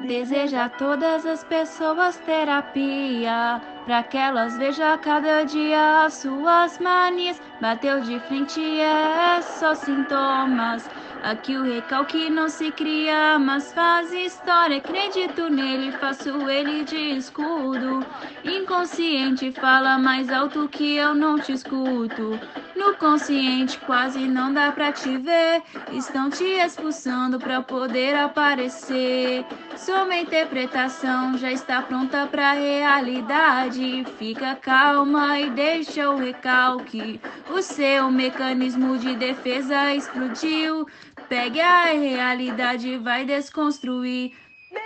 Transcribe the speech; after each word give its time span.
Deseja 0.00 0.66
a 0.66 0.68
todas 0.68 1.24
as 1.24 1.42
pessoas 1.42 2.18
terapia, 2.18 3.62
para 3.86 4.02
que 4.02 4.18
elas 4.18 4.58
vejam 4.58 4.98
cada 4.98 5.42
dia 5.44 6.04
as 6.04 6.14
suas 6.14 6.78
manias. 6.78 7.40
Bateu 7.62 8.02
de 8.02 8.20
frente 8.20 8.60
é 8.78 9.40
só 9.40 9.74
sintomas. 9.74 10.86
Aqui 11.22 11.56
o 11.56 11.62
recalque 11.62 12.28
não 12.28 12.46
se 12.50 12.70
cria, 12.72 13.38
mas 13.38 13.72
faz 13.72 14.12
história. 14.12 14.76
Acredito 14.76 15.48
nele, 15.48 15.90
faço 15.92 16.48
ele 16.48 16.84
de 16.84 17.16
escudo. 17.16 18.04
Inconsciente 18.44 19.50
fala 19.50 19.96
mais 19.96 20.30
alto 20.30 20.68
que 20.68 20.96
eu 20.96 21.14
não 21.14 21.38
te 21.38 21.52
escuto. 21.52 22.38
No 22.76 22.94
consciente 22.96 23.78
quase 23.80 24.18
não 24.28 24.52
dá 24.52 24.70
pra 24.70 24.92
te 24.92 25.16
ver. 25.16 25.62
Estão 25.92 26.28
te 26.28 26.44
expulsando 26.44 27.38
pra 27.38 27.62
poder 27.62 28.14
aparecer. 28.14 29.46
Sua 29.76 30.14
interpretação 30.14 31.38
já 31.38 31.50
está 31.50 31.80
pronta 31.80 32.26
pra 32.26 32.52
realidade. 32.52 34.04
Fica 34.18 34.54
calma 34.56 35.40
e 35.40 35.48
deixa 35.50 36.10
o 36.10 36.18
recalque. 36.18 37.18
O 37.48 37.62
seu 37.62 38.10
mecanismo 38.10 38.98
de 38.98 39.16
defesa 39.16 39.94
explodiu. 39.94 40.86
Pegue 41.30 41.60
a 41.60 41.84
realidade 41.86 42.90
e 42.90 42.98
vai 42.98 43.24
desconstruir. 43.24 44.32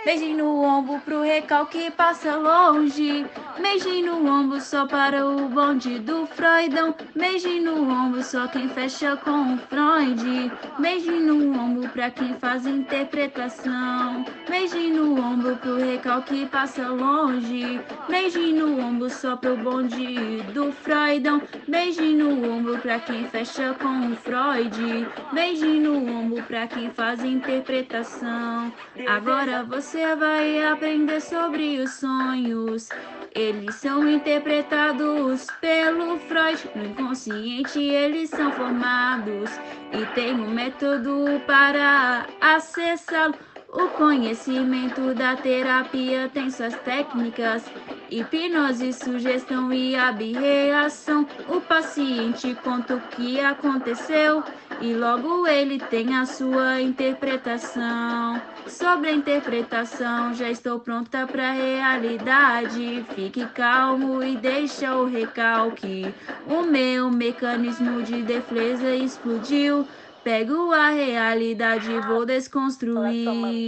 Beijinho 0.03 0.37
no 0.37 0.63
ombro 0.63 0.99
pro 1.01 1.21
recalque 1.21 1.91
passa 1.91 2.35
longe. 2.35 3.23
Beijinho 3.61 4.19
no 4.19 4.31
ombro 4.31 4.59
só 4.59 4.87
para 4.87 5.23
o 5.23 5.47
bonde 5.47 5.99
do 5.99 6.25
Freudão. 6.25 6.95
Beijinho 7.15 7.75
no 7.75 7.93
ombro 7.93 8.23
só 8.23 8.47
quem 8.47 8.67
fecha 8.69 9.15
com 9.17 9.53
o 9.53 9.57
Freud. 9.59 10.51
Beijinho 10.79 11.35
no 11.35 11.59
ombro 11.59 11.87
pra 11.89 12.09
quem 12.09 12.33
faz 12.39 12.65
interpretação. 12.65 14.25
Beijinho 14.49 15.05
no 15.05 15.21
ombro 15.21 15.55
pro 15.57 15.77
recalque 15.77 16.47
passa 16.47 16.87
longe. 16.87 17.79
Beijinho 18.09 18.65
no 18.67 18.83
ombro 18.83 19.07
só 19.07 19.37
pro 19.37 19.55
bonde 19.55 20.41
do 20.51 20.71
Freudão. 20.71 21.39
Beijinho 21.67 22.35
no 22.35 22.51
ombro 22.51 22.79
pra 22.79 22.99
quem 22.99 23.27
fecha 23.27 23.75
com 23.75 24.11
o 24.11 24.15
Freud. 24.15 25.07
Beijinho 25.31 25.99
no 25.99 26.11
ombro 26.11 26.41
pra 26.43 26.65
quem 26.65 26.89
faz 26.89 27.23
interpretação. 27.23 28.73
Agora 29.07 29.63
você 29.63 29.90
você 29.91 30.15
vai 30.15 30.65
aprender 30.65 31.19
sobre 31.19 31.79
os 31.79 31.95
sonhos. 31.95 32.87
Eles 33.35 33.75
são 33.75 34.09
interpretados 34.09 35.47
pelo 35.59 36.17
Freud. 36.17 36.69
No 36.73 36.85
inconsciente 36.85 37.77
eles 37.77 38.29
são 38.29 38.53
formados 38.53 39.51
e 39.91 40.05
tem 40.15 40.33
um 40.33 40.49
método 40.49 41.41
para 41.45 42.25
acessá-lo. 42.39 43.35
O 43.67 43.89
conhecimento 43.89 45.13
da 45.13 45.35
terapia 45.35 46.29
tem 46.33 46.49
suas 46.49 46.75
técnicas, 46.83 47.65
hipnose, 48.09 48.93
sugestão 48.93 49.73
e 49.73 49.93
abreação. 49.97 51.27
O 51.49 51.59
paciente 51.59 52.55
conta 52.63 52.95
o 52.95 53.01
que 53.01 53.41
aconteceu 53.41 54.41
e 54.81 54.95
logo 54.95 55.45
ele 55.45 55.79
tem 55.79 56.15
a 56.15 56.25
sua 56.25 56.81
interpretação. 56.81 58.41
Sobre 58.67 59.09
a 59.09 59.13
interpretação, 59.13 60.33
já 60.33 60.49
estou 60.49 60.79
pronta 60.79 61.27
para 61.27 61.49
a 61.49 61.51
realidade. 61.51 63.05
Fique 63.13 63.45
calmo 63.47 64.23
e 64.23 64.35
deixa 64.35 64.95
o 64.95 65.05
recalque. 65.05 66.13
O 66.47 66.63
meu 66.63 67.11
mecanismo 67.11 68.01
de 68.01 68.23
defesa 68.23 68.89
explodiu. 68.95 69.87
Pego 70.23 70.71
a 70.71 70.89
realidade 70.89 71.91
e 71.91 71.99
vou 72.01 72.27
desconstruir. 72.27 73.67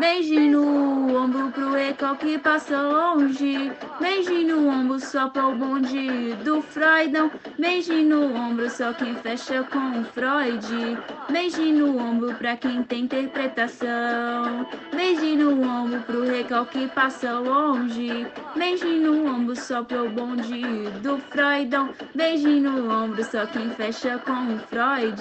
Beijinho 0.00 0.60
no 0.60 1.16
ombro 1.16 1.52
pro 1.52 1.70
recalque 1.70 2.38
passa 2.38 2.82
longe. 2.82 3.70
Beijinho 4.00 4.56
no 4.56 4.68
ombro 4.68 4.98
só 4.98 5.28
para 5.28 5.46
o 5.46 5.54
bonde 5.54 6.34
do 6.42 6.60
Freudão. 6.60 7.30
Beijinho 7.56 8.16
no 8.16 8.34
ombro 8.34 8.68
só 8.68 8.92
quem 8.92 9.14
fecha 9.14 9.62
com 9.62 10.00
o 10.00 10.04
Freud. 10.04 10.98
Beijinho 11.30 11.86
no 11.86 11.98
ombro 11.98 12.34
pra 12.34 12.56
quem 12.56 12.82
tem 12.82 13.04
interpretação. 13.04 14.66
Beijinho 14.92 15.54
no 15.54 15.68
ombro 15.68 16.00
pro 16.00 16.24
recalque 16.24 16.88
passa 16.88 17.38
longe. 17.38 18.26
Beijinho 18.56 19.12
no 19.12 19.30
ombro 19.30 19.54
só 19.54 19.84
para 19.84 20.02
o 20.02 20.10
bonde 20.10 20.62
do 21.00 21.18
Freudão. 21.18 21.90
Beijinho 22.12 22.72
no 22.72 22.92
ombro 22.92 23.22
só 23.22 23.46
quem 23.46 23.70
fecha 23.70 24.18
com 24.18 24.54
o 24.54 24.58
Freud 24.68 25.12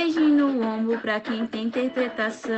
beijinho 0.00 0.48
no 0.48 0.66
ombro 0.66 0.98
pra 0.98 1.20
quem 1.20 1.46
tem 1.46 1.66
interpretação. 1.66 2.50